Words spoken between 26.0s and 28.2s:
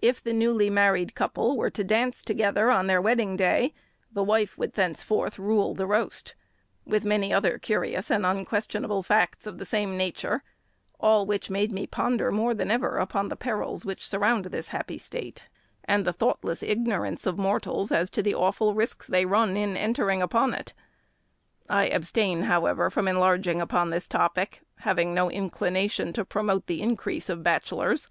to promote the increase of bachelors.